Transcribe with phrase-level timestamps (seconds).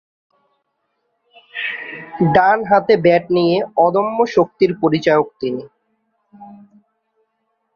[2.33, 3.55] ডানহাতে ব্যাট নিয়ে
[3.85, 5.63] অদম্য শক্তির পরিচায়ক তিনি।